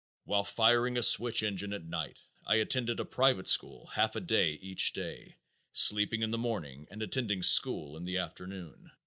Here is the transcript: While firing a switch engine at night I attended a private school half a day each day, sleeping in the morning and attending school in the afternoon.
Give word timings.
While 0.23 0.45
firing 0.45 0.97
a 0.97 1.03
switch 1.03 1.43
engine 1.43 1.73
at 1.73 1.85
night 1.85 2.23
I 2.43 2.55
attended 2.55 2.99
a 2.99 3.05
private 3.05 3.47
school 3.47 3.85
half 3.85 4.15
a 4.15 4.19
day 4.19 4.53
each 4.53 4.93
day, 4.93 5.35
sleeping 5.73 6.23
in 6.23 6.31
the 6.31 6.39
morning 6.39 6.87
and 6.89 7.03
attending 7.03 7.43
school 7.43 7.95
in 7.95 8.03
the 8.03 8.17
afternoon. 8.17 8.89